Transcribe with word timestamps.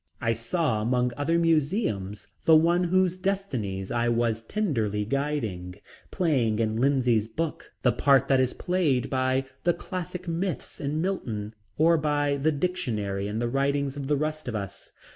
I 0.19 0.33
saw 0.33 0.81
among 0.81 1.11
other 1.15 1.37
museums 1.37 2.25
the 2.45 2.55
one 2.55 2.85
whose 2.85 3.19
destinies 3.19 3.91
I 3.91 4.09
was 4.09 4.41
tenderly 4.41 5.05
guiding, 5.05 5.75
playing 6.09 6.57
in 6.57 6.77
Lindsay's 6.81 7.27
book 7.27 7.71
the 7.83 7.91
part 7.91 8.27
that 8.27 8.39
is 8.39 8.55
played 8.55 9.11
by 9.11 9.45
the 9.63 9.75
classic 9.75 10.27
myths 10.27 10.81
in 10.81 11.01
Milton, 11.01 11.53
or 11.77 11.97
by 11.99 12.35
the 12.37 12.51
dictionary 12.51 13.27
in 13.27 13.37
the 13.37 13.47
writings 13.47 13.95
of 13.95 14.07
the 14.07 14.17
rest 14.17 14.47
of 14.47 14.55
us. 14.55 14.91